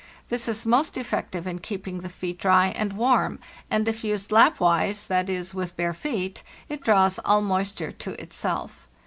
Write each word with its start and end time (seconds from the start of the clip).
This 0.29 0.47
is 0.47 0.65
most 0.65 0.97
effective 0.97 1.45
in 1.45 1.59
keeping 1.59 1.99
the 1.99 2.09
feet 2.09 2.39
dry 2.39 2.69
and 2.69 2.93
warm, 2.93 3.37
and 3.69 3.87
if 3.87 4.03
used 4.03 4.31
Lapp 4.31 4.59
wise, 4.59 4.97
z.¢., 5.07 5.53
with 5.53 5.77
bare 5.77 5.93
feet, 5.93 6.41
it 6.69 6.81
draws 6.83 7.19
all 7.19 7.41
moisture 7.43 7.91
to 7.91 8.19
itself. 8.19 8.87